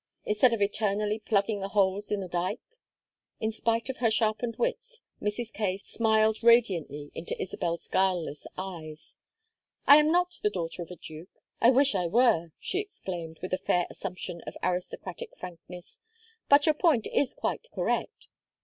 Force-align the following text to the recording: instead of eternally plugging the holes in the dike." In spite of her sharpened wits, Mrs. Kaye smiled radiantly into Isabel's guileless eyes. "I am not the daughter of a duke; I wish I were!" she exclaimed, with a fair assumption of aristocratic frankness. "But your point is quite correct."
instead 0.25 0.51
of 0.51 0.63
eternally 0.63 1.19
plugging 1.19 1.59
the 1.59 1.67
holes 1.77 2.09
in 2.09 2.21
the 2.21 2.27
dike." 2.27 2.79
In 3.39 3.51
spite 3.51 3.87
of 3.87 3.97
her 3.97 4.09
sharpened 4.09 4.55
wits, 4.55 4.99
Mrs. 5.21 5.53
Kaye 5.53 5.77
smiled 5.77 6.41
radiantly 6.41 7.11
into 7.13 7.39
Isabel's 7.39 7.87
guileless 7.87 8.47
eyes. 8.57 9.15
"I 9.85 9.97
am 9.97 10.11
not 10.11 10.39
the 10.41 10.49
daughter 10.49 10.81
of 10.81 10.89
a 10.89 10.95
duke; 10.95 11.39
I 11.61 11.69
wish 11.69 11.93
I 11.93 12.07
were!" 12.07 12.51
she 12.57 12.79
exclaimed, 12.79 13.37
with 13.43 13.53
a 13.53 13.59
fair 13.59 13.85
assumption 13.91 14.41
of 14.47 14.57
aristocratic 14.63 15.37
frankness. 15.37 15.99
"But 16.49 16.65
your 16.65 16.73
point 16.73 17.05
is 17.05 17.35
quite 17.35 17.67
correct." 17.71 18.27